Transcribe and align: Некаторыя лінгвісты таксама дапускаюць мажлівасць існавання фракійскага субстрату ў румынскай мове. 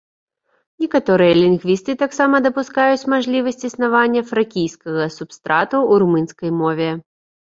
Некаторыя 0.83 1.33
лінгвісты 1.41 1.91
таксама 2.03 2.35
дапускаюць 2.47 3.07
мажлівасць 3.15 3.65
існавання 3.69 4.21
фракійскага 4.31 5.03
субстрату 5.17 5.75
ў 5.91 6.05
румынскай 6.07 6.51
мове. 6.65 6.89